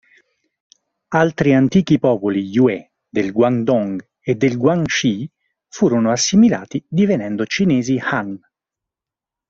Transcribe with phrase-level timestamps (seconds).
[1.09, 5.29] Altri antichi popoli Yue del Guangdong e del Guangxi
[5.67, 8.39] furono assimilati, divenendo Cinesi Han.